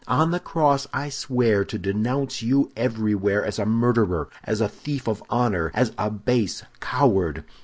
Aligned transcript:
On 0.07 0.31
the 0.31 0.39
cross 0.39 0.87
I 0.91 1.09
swear 1.09 1.63
to 1.65 1.77
denounce 1.77 2.41
you 2.41 2.71
everywhere 2.75 3.45
as 3.45 3.59
a 3.59 3.67
murderer, 3.67 4.29
as 4.43 4.59
a 4.59 4.67
thief 4.67 5.07
of 5.07 5.21
honor, 5.29 5.69
as 5.75 5.91
a 5.95 6.09
base 6.09 6.63
coward! 6.79 7.43